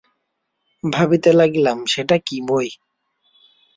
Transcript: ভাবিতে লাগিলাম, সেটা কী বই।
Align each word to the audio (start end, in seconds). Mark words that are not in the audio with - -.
ভাবিতে 0.83 1.31
লাগিলাম, 1.33 1.77
সেটা 1.85 2.15
কী 2.25 2.37
বই। 2.47 2.67